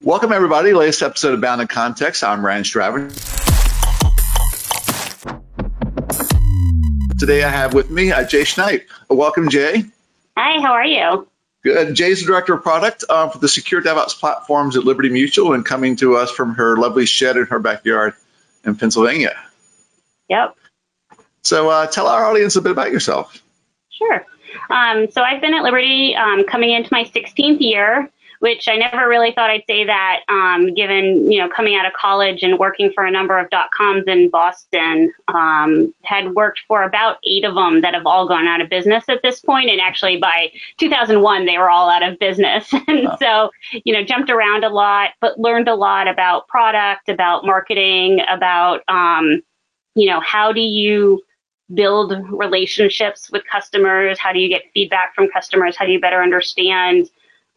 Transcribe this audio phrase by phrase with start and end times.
[0.00, 0.72] Welcome, everybody.
[0.74, 2.22] Latest episode of Bound in Context.
[2.22, 3.08] I'm Ryan Straven.
[7.18, 8.84] Today I have with me uh, Jay Schneip.
[9.10, 9.82] Welcome, Jay.
[10.36, 11.26] Hi, how are you?
[11.64, 11.96] Good.
[11.96, 15.66] Jay's the director of product uh, for the secure DevOps platforms at Liberty Mutual and
[15.66, 18.14] coming to us from her lovely shed in her backyard
[18.64, 19.36] in Pennsylvania.
[20.28, 20.54] Yep.
[21.42, 23.42] So uh, tell our audience a bit about yourself.
[23.90, 24.24] Sure.
[24.70, 28.08] Um, so I've been at Liberty um, coming into my 16th year
[28.40, 31.92] which I never really thought I'd say that, um, given you know coming out of
[31.92, 35.12] college and working for a number of dot coms in Boston.
[35.28, 39.04] Um, had worked for about eight of them that have all gone out of business
[39.08, 42.72] at this point, and actually by 2001 they were all out of business.
[42.88, 43.50] and so
[43.84, 48.82] you know jumped around a lot, but learned a lot about product, about marketing, about
[48.88, 49.42] um,
[49.94, 51.22] you know how do you
[51.74, 54.18] build relationships with customers?
[54.18, 55.76] How do you get feedback from customers?
[55.76, 57.08] How do you better understand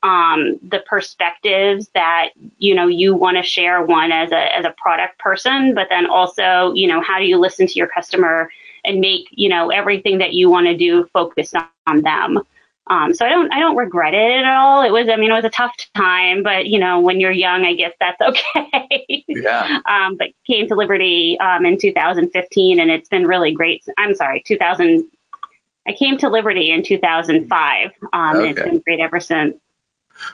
[0.03, 4.73] um, the perspectives that you know you want to share one as a as a
[4.77, 8.49] product person, but then also you know how do you listen to your customer
[8.83, 12.39] and make you know everything that you want to do focused on, them.
[12.87, 14.81] Um, so I don't I don't regret it at all.
[14.81, 17.63] It was I mean it was a tough time, but you know when you're young,
[17.63, 18.19] I guess that's
[18.55, 19.23] okay.
[19.27, 19.81] Yeah.
[19.85, 23.83] um, but came to Liberty um, in 2015, and it's been really great.
[23.97, 25.07] I'm sorry, 2000.
[25.87, 27.91] I came to Liberty in 2005.
[28.13, 28.49] Um, okay.
[28.51, 29.55] It's been great ever since.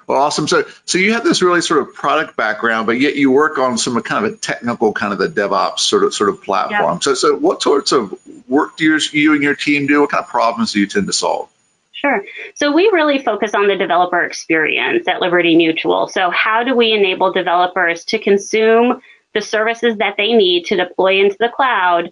[0.06, 0.48] Well, awesome.
[0.48, 3.78] So, so you have this really sort of product background, but yet you work on
[3.78, 6.96] some kind of a technical kind of the DevOps sort of sort of platform.
[6.96, 7.00] Yeah.
[7.00, 8.14] So, so what sorts of
[8.48, 10.02] work do you, you and your team do?
[10.02, 11.50] What kind of problems do you tend to solve?
[11.94, 12.24] Sure.
[12.54, 16.08] So we really focus on the developer experience at Liberty Mutual.
[16.08, 19.02] So how do we enable developers to consume
[19.34, 22.12] the services that they need to deploy into the cloud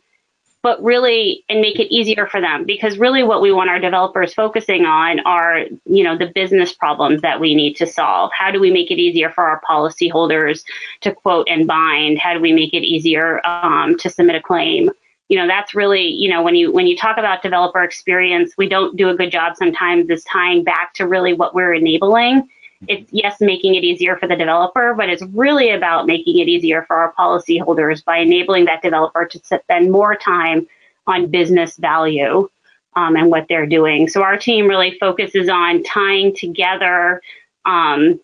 [0.65, 4.33] but really and make it easier for them because really what we want our developers
[4.33, 8.31] focusing on are you know the business problems that we need to solve.
[8.35, 10.63] How do we make it easier for our policyholders
[11.01, 12.17] to quote and bind?
[12.17, 14.89] How do we make it easier um, to submit a claim?
[15.29, 18.67] You know that's really you know when you when you talk about developer experience we
[18.67, 22.49] don't do a good job sometimes is tying back to really what we're enabling
[22.87, 26.83] it's yes making it easier for the developer, but it's really about making it easier
[26.83, 30.67] for our policyholders by enabling that developer to spend more time
[31.07, 32.49] on business value
[32.95, 34.07] um, and what they're doing.
[34.07, 37.21] So our team really focuses on tying together
[37.65, 38.19] um,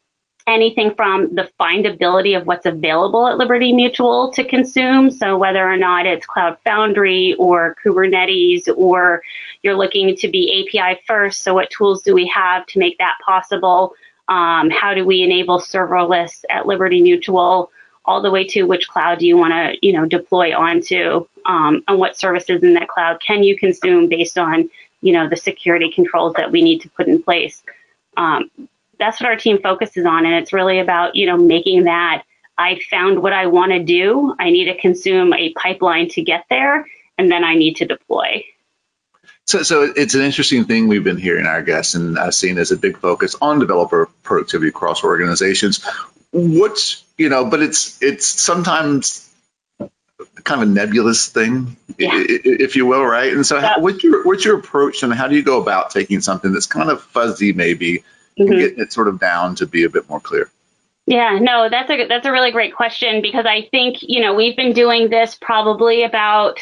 [0.47, 5.11] anything from the findability of what's available at Liberty Mutual to consume.
[5.11, 9.21] So whether or not it's Cloud Foundry or Kubernetes, or
[9.61, 11.41] you're looking to be API first.
[11.41, 13.93] So what tools do we have to make that possible?
[14.31, 17.69] Um, how do we enable serverless at Liberty Mutual?
[18.05, 21.83] All the way to which cloud do you want to, you know, deploy onto, um,
[21.87, 24.69] and what services in that cloud can you consume based on,
[25.01, 27.61] you know, the security controls that we need to put in place.
[28.17, 28.49] Um,
[28.97, 32.23] that's what our team focuses on, and it's really about, you know, making that.
[32.57, 34.35] I found what I want to do.
[34.39, 36.87] I need to consume a pipeline to get there,
[37.17, 38.43] and then I need to deploy.
[39.47, 42.71] So, so it's an interesting thing we've been hearing our guests and uh, seeing as
[42.71, 45.85] a big focus on developer productivity across organizations.
[46.31, 49.29] What's you know, but it's it's sometimes
[50.43, 52.09] kind of a nebulous thing, yeah.
[52.13, 53.33] if you will, right?
[53.33, 53.73] And so, yeah.
[53.75, 56.67] how, what's your what's your approach, and how do you go about taking something that's
[56.67, 57.97] kind of fuzzy, maybe,
[58.39, 58.43] mm-hmm.
[58.43, 60.49] and getting it sort of down to be a bit more clear?
[61.07, 64.55] Yeah, no, that's a that's a really great question because I think you know we've
[64.55, 66.59] been doing this probably about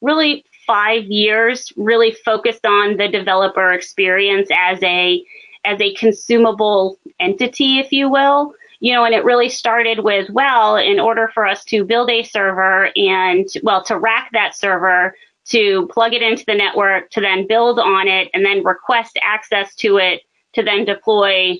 [0.00, 5.24] really five years really focused on the developer experience as a
[5.64, 8.54] as a consumable entity, if you will.
[8.80, 12.22] You know, and it really started with, well, in order for us to build a
[12.22, 17.48] server and, well, to rack that server, to plug it into the network, to then
[17.48, 21.56] build on it, and then request access to it, to then deploy,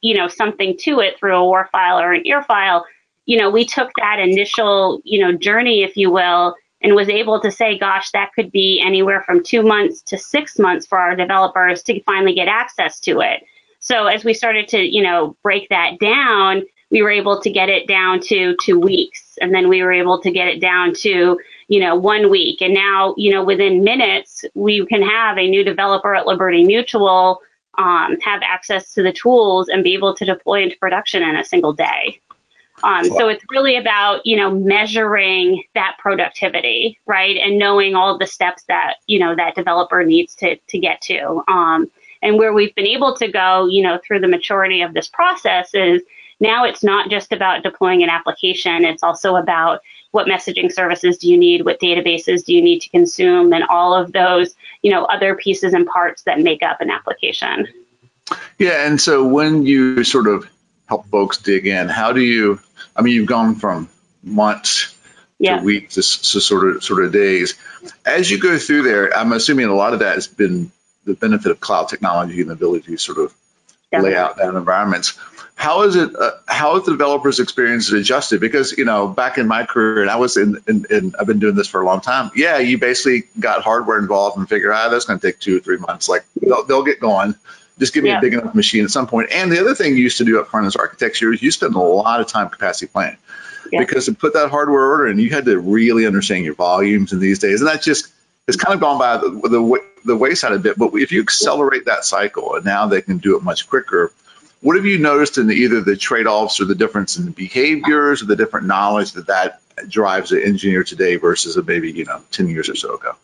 [0.00, 2.86] you know, something to it through a WAR file or an EAR file.
[3.26, 6.54] You know, we took that initial, you know, journey, if you will,
[6.84, 10.58] and was able to say, gosh, that could be anywhere from two months to six
[10.58, 13.42] months for our developers to finally get access to it.
[13.80, 17.70] So as we started to, you know, break that down, we were able to get
[17.70, 19.38] it down to two weeks.
[19.40, 21.38] And then we were able to get it down to,
[21.68, 22.60] you know, one week.
[22.60, 27.40] And now, you know, within minutes, we can have a new developer at Liberty Mutual
[27.78, 31.44] um, have access to the tools and be able to deploy into production in a
[31.44, 32.20] single day.
[32.84, 38.26] Um, so it's really about you know measuring that productivity, right, and knowing all the
[38.26, 41.42] steps that you know that developer needs to to get to.
[41.48, 41.90] Um,
[42.22, 45.74] and where we've been able to go, you know, through the maturity of this process
[45.74, 46.02] is
[46.40, 51.28] now it's not just about deploying an application; it's also about what messaging services do
[51.28, 55.06] you need, what databases do you need to consume, and all of those you know
[55.06, 57.66] other pieces and parts that make up an application.
[58.58, 60.46] Yeah, and so when you sort of
[60.88, 61.88] help folks dig in.
[61.88, 62.60] How do you?
[62.96, 63.88] I mean, you've gone from
[64.22, 64.94] months
[65.38, 65.58] yeah.
[65.58, 67.54] to weeks to, to sort of sort of days.
[68.04, 70.70] As you go through there, I'm assuming a lot of that has been
[71.04, 73.34] the benefit of cloud technology and the ability to sort of
[73.90, 74.12] Definitely.
[74.12, 75.18] lay out that environments.
[75.56, 76.16] How is it?
[76.16, 78.40] Uh, how has the developers' experience adjusted?
[78.40, 81.38] Because you know, back in my career, and I was in, in, in, I've been
[81.38, 82.32] doing this for a long time.
[82.34, 85.60] Yeah, you basically got hardware involved and figure, ah, that's going to take two or
[85.60, 86.08] three months.
[86.08, 87.36] Like they'll, they'll get going.
[87.78, 88.18] Just give me yeah.
[88.18, 89.30] a big enough machine at some point.
[89.32, 91.74] And the other thing you used to do up front as architecture is you spend
[91.74, 93.18] a lot of time capacity planning.
[93.72, 93.80] Yeah.
[93.80, 97.18] Because to put that hardware order in, you had to really understand your volumes in
[97.18, 98.12] these days, and that just
[98.46, 100.78] it's kind of gone by the, the, the wayside a bit.
[100.78, 104.12] But if you accelerate that cycle, and now they can do it much quicker,
[104.60, 108.22] what have you noticed in the, either the trade-offs or the difference in the behaviors
[108.22, 112.48] or the different knowledge that that drives an engineer today versus maybe you know 10
[112.48, 113.16] years or so ago?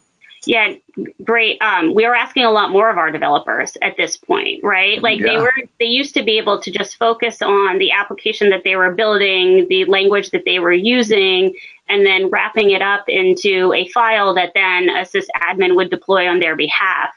[0.46, 0.74] Yeah,
[1.22, 1.60] great.
[1.60, 5.02] Um, we are asking a lot more of our developers at this point, right?
[5.02, 5.26] Like yeah.
[5.26, 8.74] they were, they used to be able to just focus on the application that they
[8.74, 11.54] were building, the language that they were using,
[11.88, 16.40] and then wrapping it up into a file that then a sysadmin would deploy on
[16.40, 17.10] their behalf.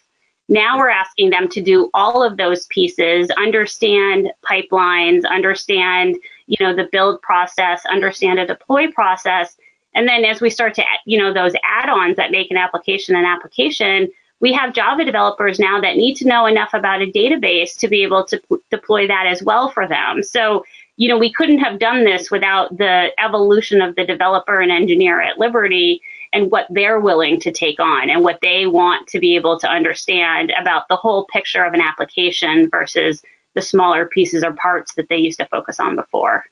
[0.49, 6.17] Now we're asking them to do all of those pieces, understand pipelines, understand,
[6.47, 9.55] you know, the build process, understand a deploy process,
[9.95, 13.25] and then as we start to, you know, those add-ons that make an application an
[13.25, 14.09] application,
[14.39, 18.03] we have Java developers now that need to know enough about a database to be
[18.03, 20.21] able to p- deploy that as well for them.
[20.21, 20.65] So,
[20.97, 25.21] you know, we couldn't have done this without the evolution of the developer and engineer
[25.21, 26.01] at Liberty
[26.33, 29.69] and what they're willing to take on and what they want to be able to
[29.69, 33.21] understand about the whole picture of an application versus
[33.53, 36.43] the smaller pieces or parts that they used to focus on before.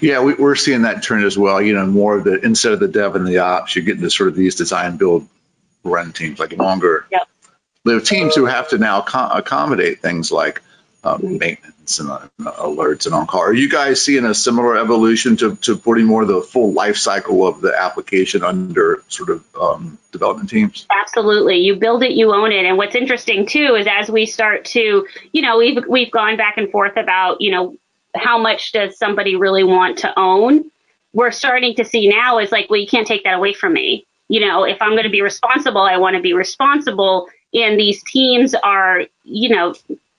[0.00, 1.60] Yeah, we, are seeing that trend as well.
[1.60, 4.10] You know, more of the instead of the dev and the ops, you're getting to
[4.10, 5.28] sort of these design build
[5.84, 7.06] run teams, like longer.
[7.10, 7.28] Yep.
[7.86, 10.62] Are teams who have to now accommodate things like
[11.04, 13.40] um, maintenance and uh, alerts and on call.
[13.40, 16.96] Are you guys seeing a similar evolution to, to putting more of the full life
[16.96, 20.86] cycle of the application under sort of um, development teams?
[20.90, 21.58] Absolutely.
[21.58, 22.64] You build it, you own it.
[22.64, 26.58] And what's interesting too is as we start to, you know, we've we've gone back
[26.58, 27.76] and forth about, you know,
[28.16, 30.70] how much does somebody really want to own?
[31.12, 34.06] We're starting to see now is like, well, you can't take that away from me.
[34.28, 37.28] You know, if I'm going to be responsible, I want to be responsible.
[37.54, 39.74] And these teams are, you know,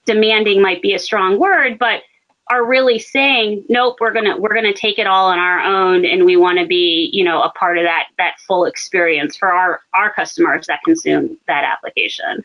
[0.06, 2.02] demanding might be a strong word, but
[2.50, 6.26] are really saying, nope, we're gonna we're gonna take it all on our own, and
[6.26, 9.82] we want to be, you know, a part of that that full experience for our
[9.94, 12.44] our customers that consume that application.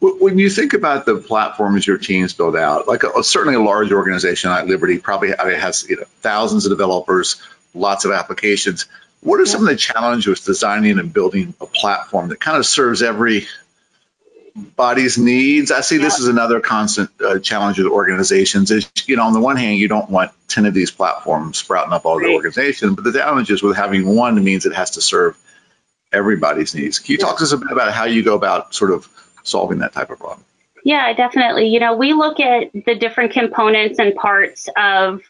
[0.00, 3.92] When you think about the platforms your teams build out, like a, certainly a large
[3.92, 7.42] organization like Liberty probably has you know, thousands of developers,
[7.74, 8.86] lots of applications.
[9.20, 12.66] What are some of the challenges with designing and building a platform that kind of
[12.66, 13.46] serves every
[14.54, 15.70] body's needs?
[15.70, 18.70] I see this is another constant uh, challenge with organizations.
[18.70, 21.92] Is you know, on the one hand, you don't want ten of these platforms sprouting
[21.94, 25.00] up all the organization, but the challenge is with having one means it has to
[25.00, 25.38] serve
[26.12, 26.98] everybody's needs.
[26.98, 29.08] Can you talk to us a bit about how you go about sort of
[29.44, 30.44] solving that type of problem.
[30.84, 31.68] Yeah, definitely.
[31.68, 35.22] You know, we look at the different components and parts of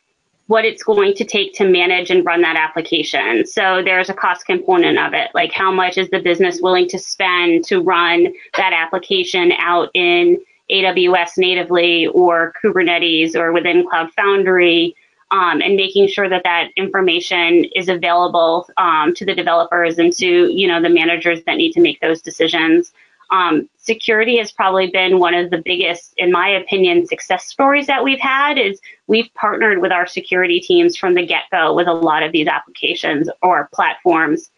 [0.46, 3.46] what it's going to take to manage and run that application.
[3.46, 6.98] So there's a cost component of it, like how much is the business willing to
[6.98, 10.38] spend to run that application out in
[10.70, 14.94] AWS natively or Kubernetes or within Cloud Foundry,
[15.30, 20.52] um, and making sure that that information is available um, to the developers and to
[20.52, 22.92] you know the managers that need to make those decisions.
[23.34, 28.04] Um, security has probably been one of the biggest, in my opinion, success stories that
[28.04, 28.58] we've had.
[28.58, 32.46] Is we've partnered with our security teams from the get-go with a lot of these
[32.46, 34.50] applications or platforms,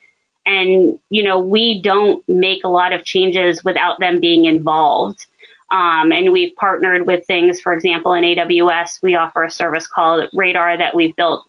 [0.44, 5.24] and you know we don't make a lot of changes without them being involved.
[5.70, 10.28] Um, and we've partnered with things, for example, in AWS, we offer a service called
[10.34, 11.44] Radar that we've built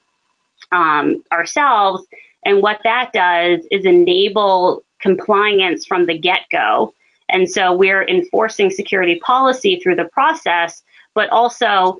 [0.71, 2.07] um, ourselves.
[2.45, 6.93] And what that does is enable compliance from the get go.
[7.29, 10.81] And so we're enforcing security policy through the process,
[11.13, 11.99] but also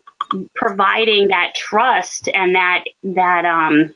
[0.56, 3.94] providing that trust and that that um,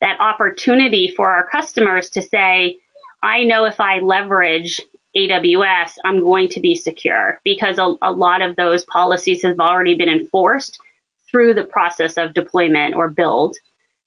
[0.00, 2.78] that opportunity for our customers to say,
[3.22, 4.80] I know if I leverage
[5.16, 9.94] AWS, I'm going to be secure because a, a lot of those policies have already
[9.94, 10.78] been enforced
[11.30, 13.56] through the process of deployment or build.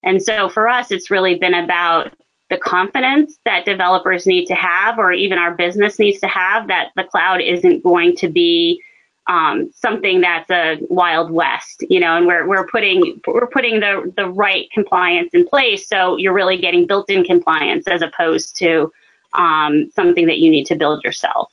[0.03, 2.13] And so for us, it's really been about
[2.49, 6.91] the confidence that developers need to have, or even our business needs to have, that
[6.95, 8.81] the cloud isn't going to be
[9.27, 14.13] um, something that's a wild west, you know, and we're we're putting we're putting the
[14.15, 18.91] the right compliance in place, so you're really getting built-in compliance as opposed to
[19.33, 21.51] um, something that you need to build yourself.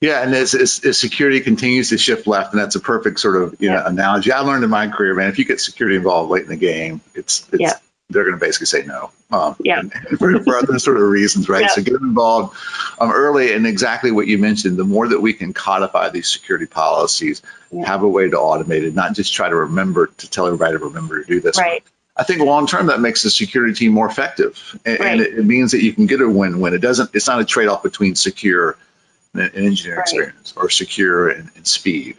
[0.00, 3.36] Yeah, and as, as, as, security continues to shift left, and that's a perfect sort
[3.36, 3.80] of you yeah.
[3.80, 4.32] know analogy.
[4.32, 7.00] I learned in my career, man, if you get security involved late in the game,
[7.14, 7.74] it's it's yeah.
[8.10, 9.10] They're going to basically say no.
[9.30, 9.82] Um, yeah.
[10.18, 11.62] For, for, other sort of reasons, right?
[11.62, 11.68] Yeah.
[11.68, 12.56] So get involved
[12.98, 14.78] um, early, and exactly what you mentioned.
[14.78, 17.42] The more that we can codify these security policies,
[17.84, 20.84] have a way to automate it, not just try to remember to tell everybody to
[20.84, 21.58] remember to do this.
[21.58, 21.84] Right.
[22.16, 25.12] I think long term that makes the security team more effective, and, right.
[25.12, 26.74] and it, it, means that you can get a win-win.
[26.74, 27.14] It doesn't.
[27.14, 28.76] It's not a trade-off between secure
[29.34, 30.04] and, and engineering right.
[30.04, 32.16] experience or secure and, and speed.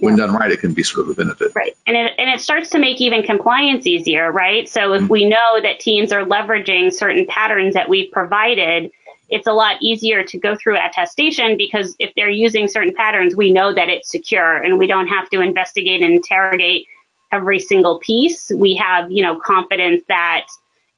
[0.00, 0.26] When yeah.
[0.26, 1.52] done right, it can be sort of a benefit.
[1.54, 4.68] Right, and it and it starts to make even compliance easier, right?
[4.68, 5.12] So if mm-hmm.
[5.12, 8.90] we know that teams are leveraging certain patterns that we've provided,
[9.28, 13.52] it's a lot easier to go through attestation because if they're using certain patterns, we
[13.52, 16.86] know that it's secure, and we don't have to investigate and interrogate
[17.30, 18.50] every single piece.
[18.54, 20.46] We have, you know, confidence that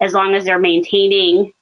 [0.00, 1.52] as long as they're maintaining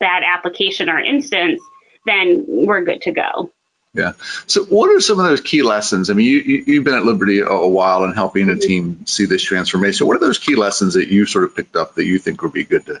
[0.00, 1.60] that application or instance,
[2.06, 3.50] then we're good to go.
[3.94, 4.12] Yeah.
[4.46, 6.10] So, what are some of those key lessons?
[6.10, 9.04] I mean, you, you have been at Liberty a, a, while and helping a team
[9.06, 10.06] see this transformation.
[10.06, 12.52] What are those key lessons that you sort of picked up that you think would
[12.52, 13.00] be good to,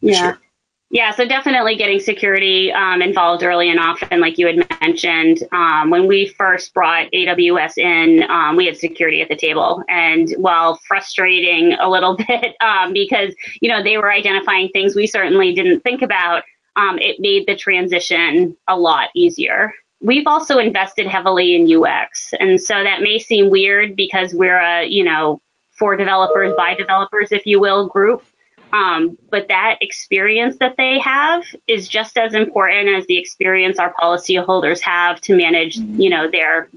[0.00, 0.14] yeah.
[0.14, 0.38] share?
[0.90, 5.42] Yeah, so definitely getting security um, involved early and often, like you had mentioned.
[5.52, 10.32] Um, when we first brought AWS in, um, we had security at the table, and
[10.38, 15.52] while frustrating a little bit um, because you know they were identifying things we certainly
[15.52, 19.74] didn't think about, um, it made the transition a lot easier.
[20.00, 24.86] We've also invested heavily in UX, and so that may seem weird because we're a
[24.86, 25.40] you know
[25.78, 28.24] for developers by developers, if you will, group.
[28.72, 33.94] Um, but that experience that they have is just as important as the experience our
[33.94, 36.68] policyholders have to manage, you know, their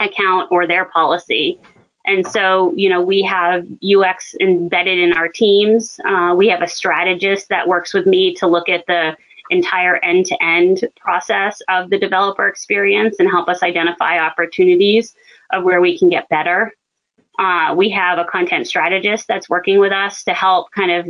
[0.00, 1.60] account or their policy.
[2.06, 6.00] And so, you know, we have UX embedded in our teams.
[6.04, 9.16] Uh, we have a strategist that works with me to look at the
[9.50, 15.14] entire end to end process of the developer experience and help us identify opportunities
[15.52, 16.72] of where we can get better.
[17.38, 21.08] Uh, we have a content strategist that's working with us to help kind of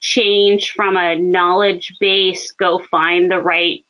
[0.00, 3.84] change from a knowledge base, go find the right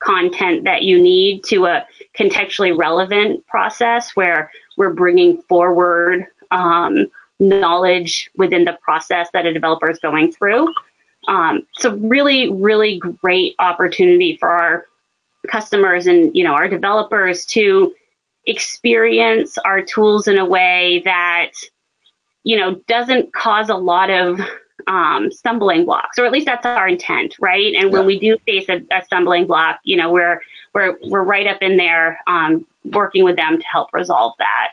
[0.00, 1.86] content that you need to a
[2.18, 7.06] contextually relevant process where we're bringing forward um,
[7.38, 10.72] knowledge within the process that a developer is going through.
[11.28, 14.86] Um, so really, really great opportunity for our
[15.48, 17.94] customers and you know our developers to
[18.46, 21.52] experience our tools in a way that
[22.42, 24.40] you know doesn't cause a lot of
[24.86, 27.74] um, stumbling blocks, or at least that's our intent, right?
[27.74, 30.40] And when we do face a, a, stumbling block, you know, we're
[30.74, 34.72] we're we're right up in there um, working with them to help resolve that.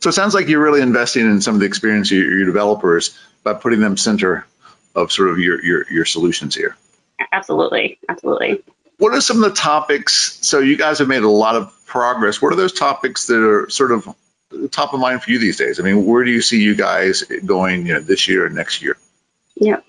[0.00, 2.46] So it sounds like you're really investing in some of the experience of your, your
[2.46, 4.46] developers by putting them center
[4.94, 6.76] of sort of your your your solutions here.
[7.32, 8.62] Absolutely, absolutely.
[8.98, 10.38] What are some of the topics?
[10.42, 12.40] So you guys have made a lot of progress.
[12.42, 14.08] What are those topics that are sort of
[14.70, 15.80] top of mind for you these days?
[15.80, 18.82] I mean, where do you see you guys going, you know, this year and next
[18.82, 18.96] year?
[19.56, 19.80] Yeah.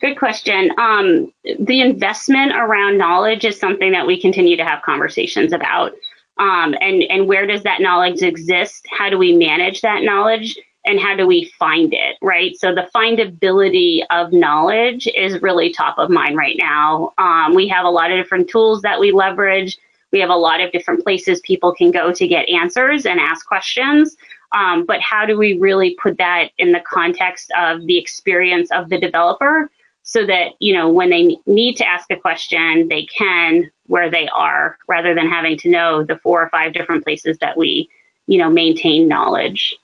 [0.00, 0.70] Good question.
[0.78, 5.92] Um, the investment around knowledge is something that we continue to have conversations about.
[6.36, 8.86] Um, and, and where does that knowledge exist?
[8.90, 10.58] How do we manage that knowledge?
[10.84, 12.56] And how do we find it, right?
[12.58, 17.12] So the findability of knowledge is really top of mind right now.
[17.18, 19.78] Um, we have a lot of different tools that we leverage.
[20.12, 23.46] We have a lot of different places people can go to get answers and ask
[23.46, 24.16] questions.
[24.52, 28.88] Um, but how do we really put that in the context of the experience of
[28.88, 29.70] the developer
[30.04, 34.28] so that, you know, when they need to ask a question, they can where they
[34.28, 37.88] are rather than having to know the four or five different places that we,
[38.26, 39.76] you know, maintain knowledge.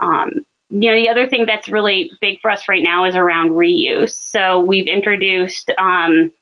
[0.00, 3.50] Um, you know, the other thing that's really big for us right now is around
[3.50, 4.12] reuse.
[4.12, 6.32] So we've introduced um,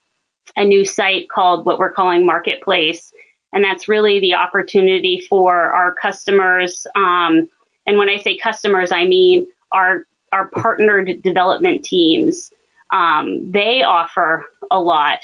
[0.57, 3.13] a new site called what we're calling Marketplace,
[3.53, 6.87] and that's really the opportunity for our customers.
[6.95, 7.49] Um,
[7.87, 12.51] and when I say customers, I mean our our partnered development teams.
[12.91, 15.21] Um, they offer a lot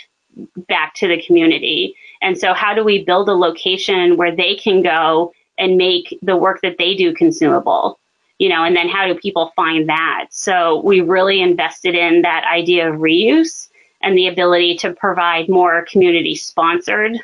[0.68, 1.94] back to the community.
[2.22, 6.36] And so, how do we build a location where they can go and make the
[6.36, 7.98] work that they do consumable?
[8.38, 10.26] You know, and then how do people find that?
[10.30, 13.68] So we really invested in that idea of reuse
[14.02, 17.18] and the ability to provide more community sponsored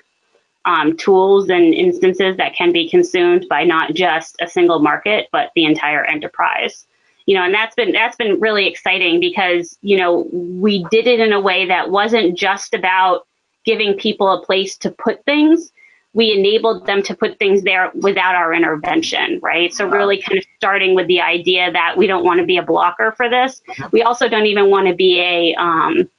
[0.65, 5.51] um, tools and instances that can be consumed by not just a single market, but
[5.55, 6.87] the entire enterprise.
[7.27, 11.21] You know, and that's been that's been really exciting because you know we did it
[11.21, 13.27] in a way that wasn't just about
[13.65, 15.71] giving people a place to put things,
[16.13, 19.73] we enabled them to put things there without our intervention, right?
[19.73, 22.63] So really kind of starting with the idea that we don't want to be a
[22.63, 23.63] blocker for this.
[23.93, 26.11] We also don't even want to be a um,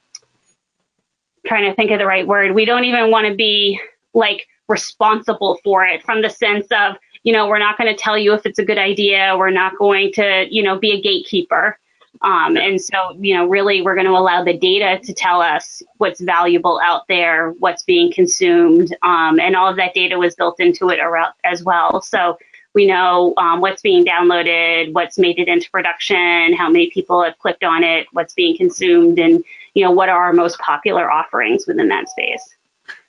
[1.46, 2.52] trying to think of the right word.
[2.52, 3.78] We don't even want to be
[4.14, 8.16] like responsible for it from the sense of, you know, we're not going to tell
[8.16, 9.34] you if it's a good idea.
[9.36, 11.78] We're not going to, you know, be a gatekeeper.
[12.20, 15.82] Um, and so, you know, really we're going to allow the data to tell us
[15.96, 20.60] what's valuable out there, what's being consumed, um, and all of that data was built
[20.60, 21.00] into it
[21.42, 22.02] as well.
[22.02, 22.38] So
[22.74, 27.38] we know um, what's being downloaded, what's made it into production, how many people have
[27.38, 31.66] clicked on it, what's being consumed, and you know what are our most popular offerings
[31.66, 32.54] within that space.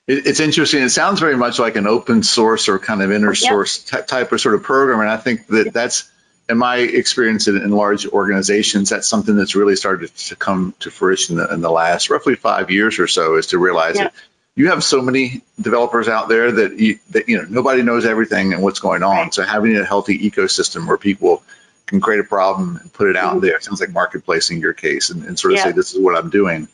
[0.06, 0.82] It's interesting.
[0.82, 4.06] It sounds very much like an open source or kind of inner source yep.
[4.06, 6.10] type of sort of program, and I think that that's
[6.48, 10.90] in my experience in, in, large organizations, that's something that's really started to come to
[10.90, 13.36] fruition in the, in the last roughly five years or so.
[13.36, 14.12] Is to realize that
[14.54, 18.52] you have so many developers out there that you, that you know nobody knows everything
[18.52, 19.16] and what's going on.
[19.16, 19.34] Right.
[19.34, 21.42] So having a healthy ecosystem where people
[21.86, 23.46] can create a problem and put it out mm-hmm.
[23.46, 25.64] there sounds like marketplace in your case and, and sort of yeah.
[25.64, 26.68] say this is what I'm doing.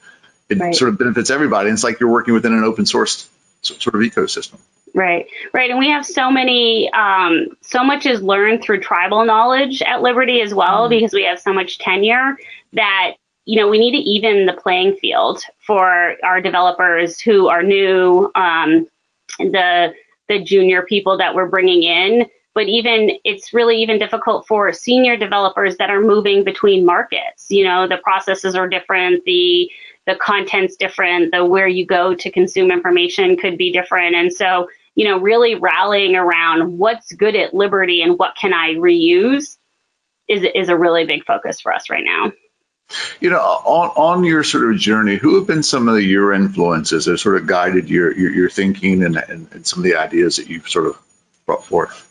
[0.48, 0.74] It right.
[0.74, 1.68] sort of benefits everybody.
[1.68, 3.28] And it's like you're working within an open source
[3.62, 4.58] sort of ecosystem.
[4.92, 9.82] Right, right, and we have so many, um, so much is learned through tribal knowledge
[9.82, 10.90] at Liberty as well, mm-hmm.
[10.90, 12.36] because we have so much tenure
[12.72, 13.14] that
[13.50, 18.30] you know, we need to even the playing field for our developers who are new,
[18.34, 18.86] um,
[19.38, 19.92] the
[20.28, 22.26] the junior people that we're bringing in.
[22.54, 27.46] But even it's really even difficult for senior developers that are moving between markets.
[27.48, 29.70] You know, the processes are different, the
[30.06, 34.68] the content's different, the where you go to consume information could be different, and so
[34.94, 39.56] you know, really rallying around what's good at Liberty and what can I reuse
[40.28, 42.32] is is a really big focus for us right now.
[43.20, 47.04] You know, on, on your sort of journey, who have been some of your influences
[47.04, 50.36] that sort of guided your your, your thinking and, and, and, some of the ideas
[50.36, 51.00] that you've sort of
[51.46, 52.06] brought forth?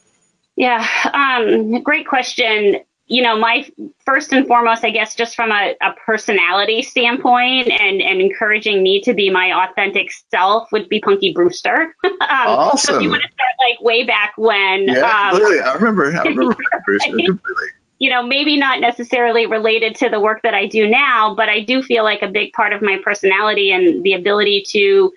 [0.55, 2.77] Yeah, um, great question.
[3.09, 3.69] You know, my
[4.05, 9.01] first and foremost, I guess, just from a, a personality standpoint and, and encouraging me
[9.01, 11.95] to be my authentic self would be Punky Brewster.
[12.03, 12.77] um, awesome.
[12.77, 14.87] So if you want to start like way back when.
[14.87, 16.15] Yeah, um, I remember.
[16.15, 17.67] I remember Brewster completely
[17.99, 21.59] you know, maybe not necessarily related to the work that I do now, but I
[21.59, 25.11] do feel like a big part of my personality and the ability to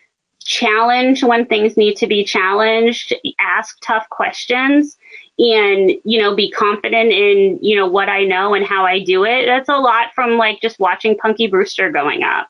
[0.45, 4.99] challenge when things need to be challenged, ask tough questions
[5.38, 9.25] and, you know, be confident in, you know, what I know and how I do
[9.25, 9.47] it.
[9.47, 12.49] That's a lot from like just watching Punky Brewster growing up.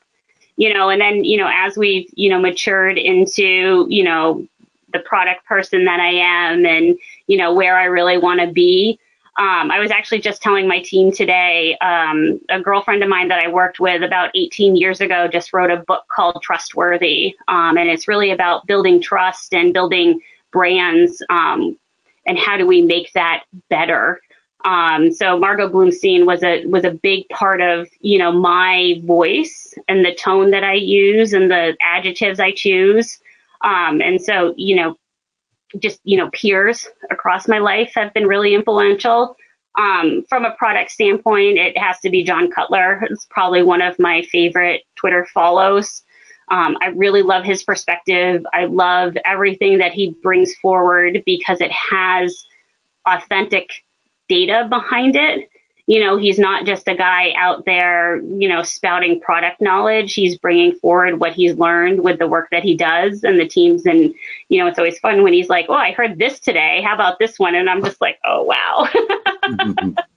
[0.55, 4.47] You know, and then, you know, as we've, you know, matured into, you know,
[4.91, 8.99] the product person that I am and, you know, where I really want to be,
[9.39, 13.43] um, I was actually just telling my team today, um, a girlfriend of mine that
[13.43, 17.33] I worked with about 18 years ago just wrote a book called Trustworthy.
[17.47, 21.75] Um, and it's really about building trust and building brands um,
[22.25, 24.21] and how do we make that better.
[24.65, 29.73] Um, so Margot Bloomstein was a was a big part of you know my voice
[29.89, 33.19] and the tone that I use and the adjectives I choose.
[33.61, 34.97] Um, and so you know
[35.79, 39.35] just you know peers across my life have been really influential.
[39.77, 43.01] Um, from a product standpoint, it has to be John Cutler.
[43.09, 46.03] It's probably one of my favorite Twitter follows.
[46.53, 48.45] Um, I really love his perspective.
[48.53, 52.45] I love everything that he brings forward because it has
[53.07, 53.71] authentic
[54.29, 55.49] data behind it
[55.85, 60.13] you know, he's not just a guy out there, you know, spouting product knowledge.
[60.13, 63.85] He's bringing forward what he's learned with the work that he does and the teams.
[63.85, 64.13] And,
[64.47, 66.81] you know, it's always fun when he's like, oh, I heard this today.
[66.85, 67.55] How about this one?
[67.55, 69.93] And I'm just like, oh, wow.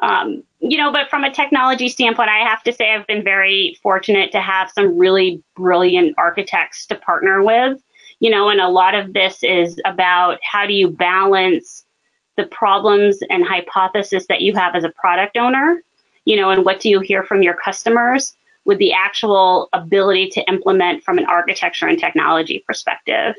[0.00, 3.78] um, you know, but from a technology standpoint, I have to say I've been very
[3.82, 7.80] fortunate to have some really brilliant architects to partner with,
[8.20, 11.84] you know, and a lot of this is about how do you balance
[12.36, 15.82] the problems and hypothesis that you have as a product owner,
[16.24, 18.34] you know, and what do you hear from your customers
[18.66, 23.34] with the actual ability to implement from an architecture and technology perspective.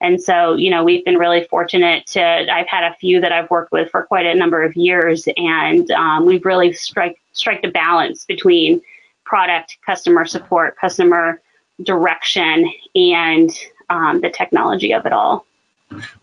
[0.00, 3.50] And so, you know, we've been really fortunate to, I've had a few that I've
[3.50, 7.68] worked with for quite a number of years, and um, we've really strike, strike a
[7.68, 8.80] balance between
[9.24, 11.40] product, customer support, customer
[11.82, 13.50] direction, and
[13.90, 15.44] um, the technology of it all.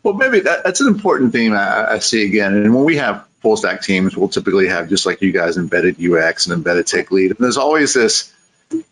[0.03, 2.55] Well, maybe that, that's an important theme I, I, see again.
[2.55, 5.97] And when we have full stack teams, we'll typically have just like you guys embedded
[5.99, 7.31] UX and embedded tech lead.
[7.31, 8.31] And there's always this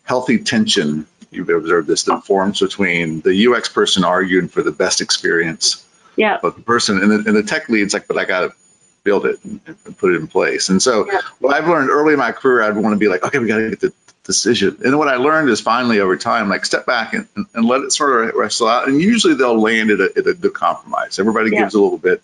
[0.04, 1.06] healthy tension.
[1.34, 5.84] You've observed this, the forms between the UX person arguing for the best experience.
[6.16, 6.38] Yeah.
[6.40, 8.54] But the person and the, and the tech lead's like, but I got to
[9.02, 10.68] build it and, and, put it in place.
[10.68, 11.20] And so yeah.
[11.40, 13.58] what I've learned early in my career, I'd want to be like, okay, we got
[13.58, 13.92] to get the
[14.24, 14.78] decision.
[14.84, 17.92] And what I learned is finally over time, like step back and, and let it
[17.92, 18.88] sort of wrestle out.
[18.88, 21.18] And usually they'll land at a, at a good compromise.
[21.18, 21.60] Everybody yeah.
[21.60, 22.22] gives a little bit.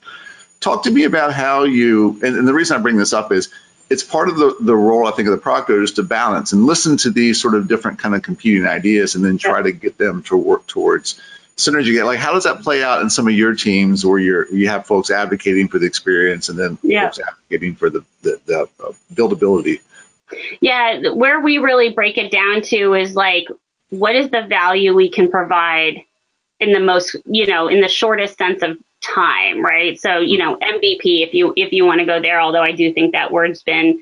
[0.61, 3.51] Talk to me about how you, and, and, the reason I bring this up is
[3.91, 6.53] it's part of the, the role, I think, of the product owner is to balance
[6.53, 9.73] and listen to these sort of different kind of competing ideas and then try to
[9.73, 11.21] get them to work towards
[11.57, 12.05] synergy get?
[12.05, 14.87] Like, how does that play out in some of your teams where you're you have
[14.87, 17.07] folks advocating for the experience and then Yeah.
[17.07, 19.81] folks advocating for the the, the uh, buildability?
[20.61, 23.49] Yeah, where we really break it down to is like,
[23.89, 26.05] what is the value we can provide
[26.61, 29.99] in the most, you know, in the shortest sense of time, right?
[30.01, 32.93] So, you know, MVP, if you if you want to go there, although I do
[32.93, 34.01] think that word's been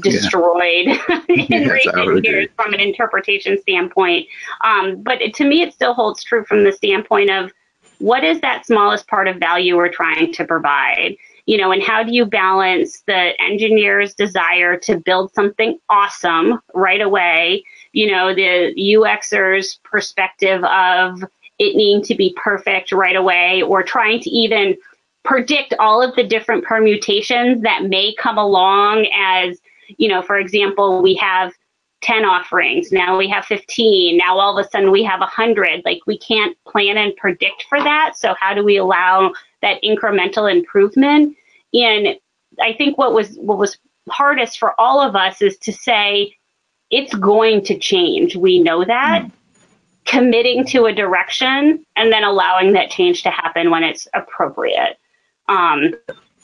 [0.00, 0.86] destroyed
[1.28, 4.28] in Yes, recent years from an interpretation standpoint.
[4.64, 7.52] Um, but it, to me, it still holds true from the standpoint of
[7.98, 12.02] what is that smallest part of value we're trying to provide you know and how
[12.02, 18.74] do you balance the engineer's desire to build something awesome right away you know the
[19.06, 21.24] uxer's perspective of
[21.58, 24.76] it needing to be perfect right away or trying to even
[25.24, 29.58] predict all of the different permutations that may come along as
[29.98, 31.52] you know for example we have
[32.02, 36.00] 10 offerings now we have 15 now all of a sudden we have 100 like
[36.06, 38.16] we can't plan and predict for that.
[38.16, 41.36] So how do we allow that incremental improvement?
[41.72, 42.16] And
[42.60, 46.36] i think what was what was hardest for all of us is to say
[46.90, 48.36] it's going to change.
[48.36, 49.36] We know that mm-hmm.
[50.06, 54.98] Committing to a direction and then allowing that change to happen when it's appropriate
[55.48, 55.92] um,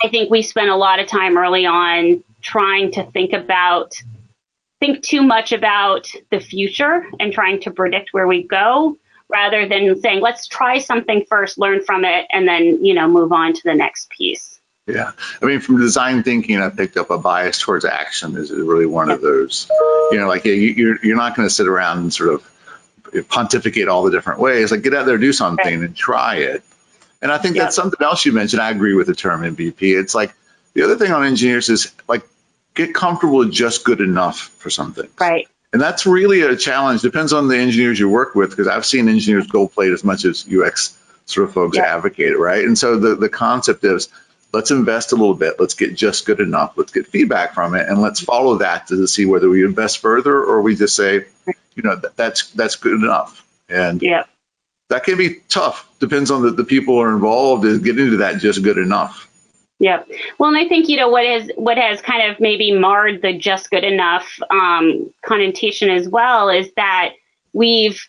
[0.02, 3.94] i think we spent a lot of time early on trying to think about
[4.80, 8.96] think too much about the future and trying to predict where we go
[9.28, 13.32] rather than saying let's try something first learn from it and then you know move
[13.32, 17.16] on to the next piece Yeah, I mean, from design thinking, I picked up a
[17.16, 18.36] bias towards action.
[18.36, 19.68] Is really one of those.
[20.10, 22.42] You know, like yeah, you- you're you're not going to sit around and sort of
[23.28, 24.70] pontificate all the different ways.
[24.70, 26.62] Like get out there, do something, and try it.
[27.20, 27.64] And I think Yeah.
[27.64, 28.62] that's something else you mentioned.
[28.62, 29.96] I agree with the term MVP.
[29.98, 30.34] It's like
[30.74, 32.22] the other thing on engineers is like
[32.74, 35.08] get comfortable with just good enough for something.
[35.20, 37.02] right And that's really a challenge.
[37.02, 40.24] Depends on the engineers you work with, because I've seen engineers gold plate as much
[40.24, 40.96] as UX
[41.26, 41.94] sort of folks Yeah.
[41.94, 42.64] advocate it, right?
[42.64, 44.08] And so the, the concept is
[44.52, 47.88] let's invest a little bit, let's get just good enough, let's get feedback from it,
[47.88, 51.24] and let's follow that to see whether we invest further or we just say,
[51.74, 53.46] you know, that, that's that's good enough.
[53.68, 54.24] And yeah
[54.92, 55.88] that can be tough.
[56.00, 59.26] Depends on the, the people who are involved is getting to that just good enough.
[59.78, 60.02] Yeah.
[60.38, 63.36] Well, and I think you know what has what has kind of maybe marred the
[63.36, 67.14] just good enough um, connotation as well is that
[67.54, 68.06] we've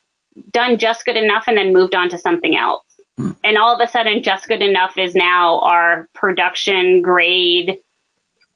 [0.52, 2.84] done just good enough and then moved on to something else,
[3.18, 7.80] and all of a sudden, just good enough is now our production grade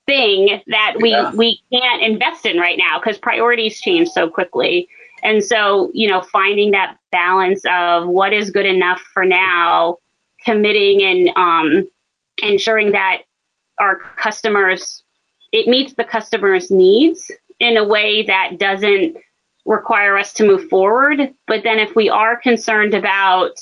[0.06, 1.32] thing that we Yeah.
[1.32, 4.90] we can't invest in right now because priorities change so quickly.
[5.28, 9.98] And so, you know, finding that balance of what is good enough for now,
[10.46, 11.90] committing and um,
[12.42, 13.24] ensuring that
[13.78, 15.04] our customers
[15.52, 19.18] it meets the customer's needs in a way that doesn't
[19.66, 21.34] require us to move forward.
[21.46, 23.60] But then if we are concerned about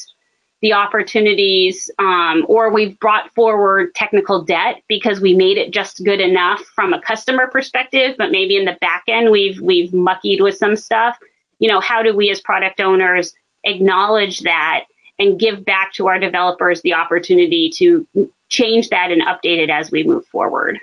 [0.62, 6.22] the opportunities um, or we've brought forward technical debt because we made it just good
[6.22, 10.58] enough from a customer perspective but maybe in the back end we've we've muckied with
[10.58, 11.20] some stuff
[11.60, 14.86] you know how do we as product owners acknowledge that
[15.18, 18.08] and give back to our developers the opportunity to
[18.50, 20.80] change that and update it as we move forward.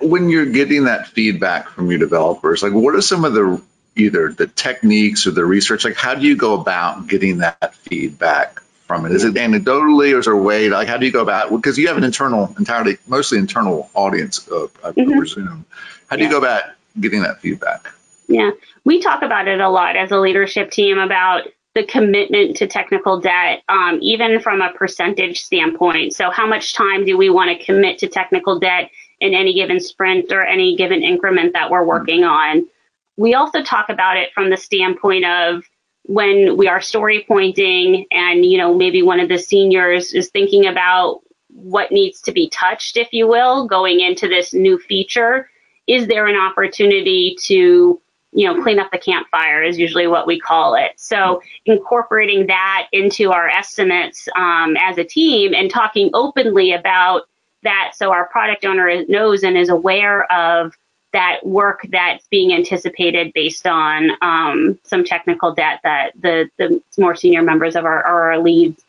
[0.00, 3.60] when you're getting that feedback from your developers, like what are some of the
[3.96, 5.84] either the techniques or the research?
[5.84, 9.12] Like how do you go about getting that feedback from it?
[9.12, 10.68] Is it anecdotally or is there a way?
[10.68, 11.50] Like how do you go about?
[11.50, 15.16] Because you have an internal, entirely, mostly internal audience, uh, I Mhm.
[15.18, 15.64] presume.
[16.08, 16.64] How do you go about
[16.98, 17.88] getting that feedback?
[18.30, 18.52] Yeah,
[18.84, 23.20] we talk about it a lot as a leadership team about the commitment to technical
[23.20, 26.14] debt, um, even from a percentage standpoint.
[26.14, 29.80] So, how much time do we want to commit to technical debt in any given
[29.80, 32.68] sprint or any given increment that we're working on?
[33.16, 35.64] We also talk about it from the standpoint of
[36.04, 40.66] when we are story pointing and you know maybe one of the seniors is thinking
[40.66, 45.50] about what needs to be touched if you will going into this new feature
[45.86, 48.00] is there an opportunity to
[48.32, 50.92] you know clean up the campfire is usually what we call it.
[50.96, 57.22] So incorporating that into our estimates um, as a team and talking openly about
[57.62, 60.76] that so our product owner knows and is aware of
[61.12, 67.16] that work that's being anticipated based on um, some technical debt that the, the more
[67.16, 68.84] senior members of our, our leads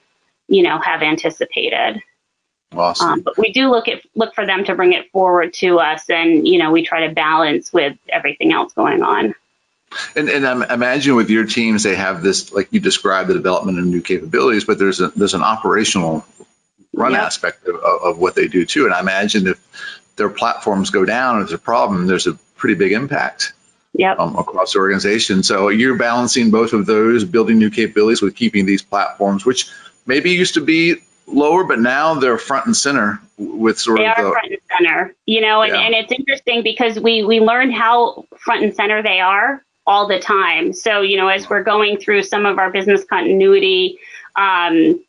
[0.47, 2.01] you know have anticipated
[2.73, 3.09] Awesome.
[3.09, 6.09] um, but we do look at look for them to bring it forward to us,
[6.09, 9.35] and you know we try to balance with everything else going on.
[10.15, 13.77] And, and I imagine with your teams, they have this, like you described, the development
[13.77, 16.25] of new capabilities, but there's a, there's an operational
[16.93, 17.21] run Yep.
[17.21, 18.85] aspect of, of of what they do too.
[18.85, 19.59] And I imagine if
[20.15, 23.53] their platforms go down, if there's a problem, there's a pretty big impact
[23.93, 24.19] yep.
[24.19, 25.43] um, across the organization.
[25.43, 29.69] So you're balancing both of those, building new capabilities with keeping these platforms, which
[30.05, 30.97] maybe used to be
[31.33, 34.61] lower, but now they're front and center with sort they of are the, front and
[34.77, 35.81] center, you know, and, Yeah.
[35.81, 40.19] and it's interesting because we we learned how front and center they are all the
[40.19, 40.73] time.
[40.73, 43.97] So you know, as we're going through some of our business continuity,
[44.35, 45.03] um,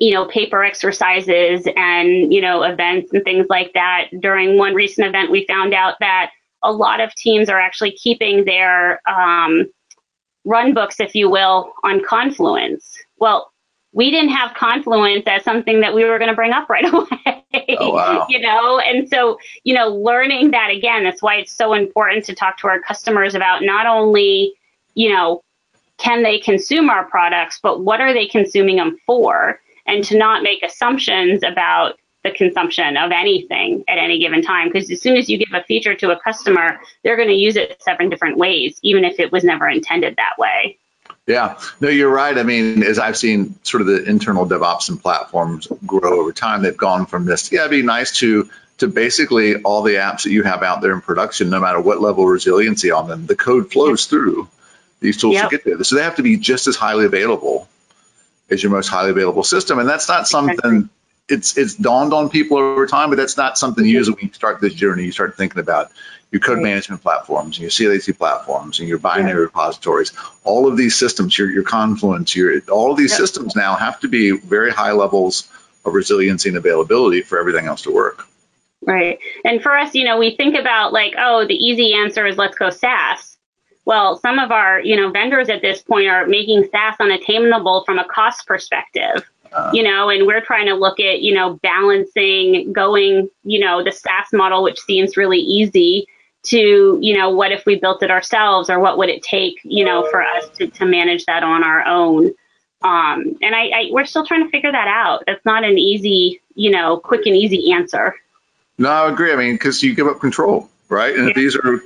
[0.00, 4.08] you know, paper exercises and you know events and things like that.
[4.20, 6.30] During one recent event, we found out that
[6.62, 9.66] a lot of teams are actually keeping their um,
[10.44, 12.98] run books, if you will, on Confluence.
[13.18, 13.52] Well,
[13.94, 17.76] we didn't have Confluence as something that we were going to bring up right away.
[17.78, 18.26] Oh, wow.
[18.28, 22.34] you know, and so, you know, learning that again, that's why it's so important to
[22.34, 24.52] talk to our customers about not only,
[24.94, 25.42] you know,
[25.96, 29.60] can they consume our products, but what are they consuming them for?
[29.86, 34.68] And to not make assumptions about the consumption of anything at any given time.
[34.68, 37.54] Because as soon as you give a feature to a customer, they're going to use
[37.54, 40.78] it seven different ways, even if it was never intended that way.
[41.26, 42.36] Yeah, no, you're right.
[42.36, 46.62] I mean, as I've seen sort of the internal DevOps and platforms grow over time,
[46.62, 50.32] they've gone from this, yeah, it'd be nice to to basically all the apps that
[50.32, 53.36] you have out there in production, no matter what level of resiliency on them, the
[53.36, 54.48] code flows through
[55.00, 55.50] these tools Yep.
[55.50, 55.84] to get there.
[55.84, 57.68] So they have to be just as highly available
[58.50, 59.78] as your most highly available system.
[59.78, 60.88] And that's not something Exactly.
[61.28, 64.60] it's it's dawned on people over time, but that's not something usually when you start
[64.60, 65.92] this journey, you start thinking about
[66.34, 66.64] your code Right.
[66.64, 70.12] management platforms and your CLAC platforms and your binary repositories.
[70.42, 73.20] All of these systems, your your Confluence, your all of these Yep.
[73.20, 75.48] systems now have to be very high levels
[75.84, 78.26] of resiliency and availability for everything else to work.
[78.82, 79.20] Right.
[79.44, 82.58] And for us, you know, we think about like, oh, the easy answer is let's
[82.58, 83.36] go SaaS.
[83.84, 88.00] Well, some of our, you know, vendors at this point are making SaaS unattainable from
[88.00, 89.22] a cost perspective.
[89.52, 93.84] Uh, you know, and we're trying to look at, you know, balancing going, you know,
[93.84, 96.08] the SaaS model, which seems really easy,
[96.44, 99.84] to, you know, what if we built it ourselves or what would it take, you
[99.84, 102.26] know, for us to, to manage that on our own?
[102.82, 105.24] Um, and I, I, we're still trying to figure that out.
[105.26, 108.14] That's not an easy, you know, quick and easy answer.
[108.76, 109.32] No, I agree.
[109.32, 111.16] I mean, because you give up control, right?
[111.16, 111.42] And if Yeah.
[111.42, 111.82] these are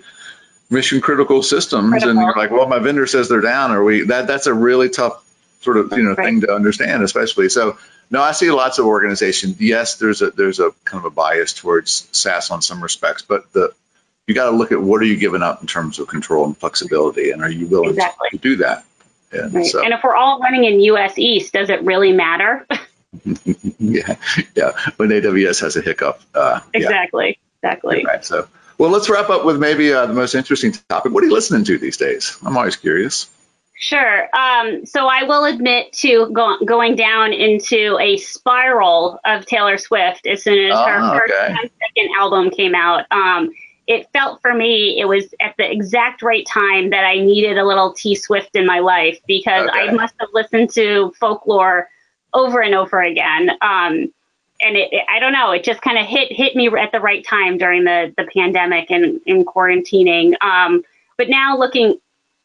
[0.71, 4.27] mission critical systems, and you're like, well, my vendor says they're down, or we that
[4.27, 5.25] that's a really tough
[5.61, 6.27] sort of you know Right.
[6.27, 7.49] thing to understand, especially.
[7.49, 7.79] So,
[8.11, 9.61] no, I see lots of organizations.
[9.61, 13.53] Yes, there's a there's a kind of a bias towards SaaS on some respects, but
[13.53, 13.73] the
[14.29, 16.57] you got to look at what are you giving up in terms of control and
[16.57, 18.31] flexibility, and are you willing Exactly.
[18.31, 18.85] to do that?
[19.33, 19.67] And Right.
[19.67, 22.67] so, And if we're all running in US East, does it really matter?
[23.79, 24.17] yeah,
[24.55, 24.73] yeah.
[24.97, 26.81] When AWS has a hiccup, uh, yeah.
[26.81, 27.39] exactly.
[27.63, 28.05] Exactly.
[28.05, 28.25] Right.
[28.25, 31.13] So, well, let's wrap up with maybe uh, the most interesting topic.
[31.13, 32.37] What are you listening to these days?
[32.45, 33.29] I'm always curious.
[33.81, 34.29] Sure.
[34.37, 40.27] Um, so I will admit to go, going down into a spiral of Taylor Swift
[40.27, 41.49] as soon as her Oh, first okay.
[41.49, 43.07] 10 second album came out.
[43.11, 43.51] Um,
[43.89, 47.65] it felt for me, it was at the exact right time that I needed a
[47.67, 51.89] little T Swift in my life because I must have listened to folklore
[52.35, 53.51] over and over again.
[53.63, 54.13] Um,
[54.61, 57.01] and it, it- I don't know, it just kind of hit hit me at the
[57.01, 60.35] right time during the the pandemic and in quarantining.
[60.43, 60.83] Um,
[61.17, 61.99] but now looking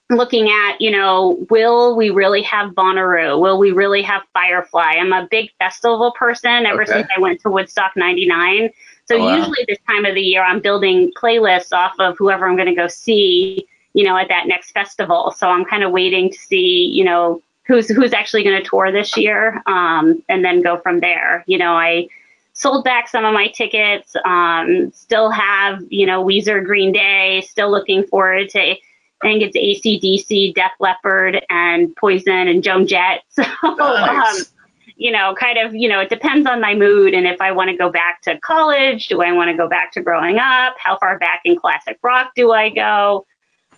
[0.10, 3.40] looking at, you know, will we really have Bonnaroo?
[3.40, 4.94] Will we really have Firefly?
[4.98, 6.92] I'm a big festival person ever Okay.
[6.94, 8.70] since I went to Woodstock 99.
[9.14, 9.36] So Oh, wow.
[9.38, 12.76] usually this time of the year, I'm building playlists off of whoever I'm going to
[12.76, 15.32] go see, you know, at that next festival.
[15.38, 18.92] So I'm kind of waiting to see, you know, who's who's actually going to tour
[18.92, 21.44] this year, um, and then go from there.
[21.48, 22.08] You know, I
[22.54, 24.16] sold back some of my tickets.
[24.26, 27.42] Um, still have, you know, Weezer, Green Day.
[27.48, 28.60] Still looking forward to.
[28.60, 28.78] I
[29.22, 33.22] think it's ACDC, Def Leppard, and Poison, and Joan Jett.
[33.30, 34.52] So, um, Nice.
[34.96, 37.70] You know, kind of, you know, it depends on my mood and if I want
[37.70, 40.76] to go back to college, do I want to go back to growing up?
[40.78, 43.26] How far back in classic rock do I go?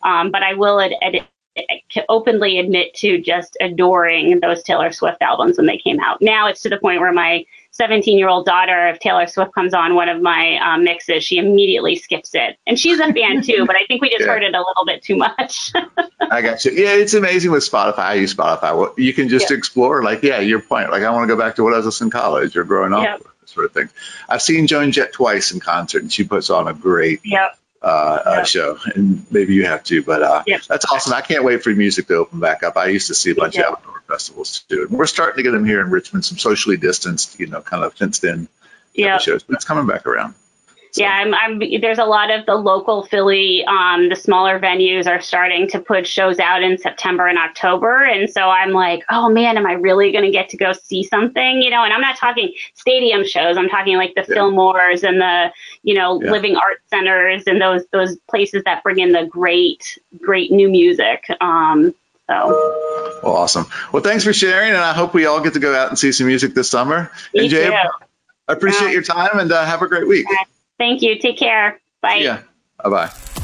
[0.04, 1.28] Um, but I will ad- ad-
[2.10, 6.21] openly admit to just adoring those Taylor Swift albums when they came out.
[6.21, 7.45] Now it's to the point where my
[7.76, 11.38] 17 year old daughter, if Taylor Swift comes on one of my um, mixes, she
[11.38, 12.58] immediately skips it.
[12.66, 14.28] And she's a fan too, but I think we just Yeah.
[14.28, 15.72] heard it a little bit too much.
[16.32, 16.72] I got you.
[16.72, 18.00] Yeah, it's amazing with Spotify.
[18.00, 18.78] I use Spotify.
[18.78, 20.90] Well, You can just explore, like, yeah, your point.
[20.90, 22.94] Like, I want to go back to what I was listening in college or growing
[22.94, 23.22] up, Yep.
[23.46, 23.90] sort of thing.
[24.30, 27.58] I've seen Joan Jett twice in concert, and she puts on a great yep.
[27.82, 28.78] Uh, uh, show.
[28.96, 30.62] And maybe you have to, but uh, Yep.
[30.64, 31.14] that's awesome.
[31.14, 32.78] I can't wait for music to open back up.
[32.78, 33.62] I used to see a bunch too.
[33.64, 34.88] of outdoor festivals too.
[34.90, 37.84] And we're starting to get them here in Richmond, some socially distanced, you know, kind
[37.84, 38.48] of fenced in
[38.94, 39.22] Yep.
[39.22, 39.44] shows.
[39.44, 40.36] But it's coming back around.
[40.96, 41.04] So.
[41.04, 45.20] Yeah, I'm, I'm, there's a lot of the local Philly, um, the smaller venues are
[45.20, 48.06] starting to put shows out in September and October.
[48.06, 51.04] And so I'm like, oh man, am I really going to get to go see
[51.04, 51.62] something?
[51.62, 53.58] You know, and I'm not talking stadium shows.
[53.58, 54.36] I'm talking like the yeah.
[54.38, 55.52] Fillmores and the,
[55.84, 56.32] you know, yeah.
[56.32, 61.26] living art centers and those, those places that bring in the great, great new music.
[61.42, 61.94] Um,
[62.30, 63.20] so.
[63.22, 63.66] Well, awesome.
[63.92, 64.70] Well, thanks for sharing.
[64.70, 67.12] And I hope we all get to go out and see some music this summer.
[67.34, 67.76] Me and Jay, too.
[68.48, 70.26] I appreciate your time and uh, have a great week.
[70.78, 71.18] Thank you.
[71.20, 71.80] Take care.
[72.02, 72.16] Bye.
[72.16, 72.42] Yeah.
[72.84, 73.42] Bye bye.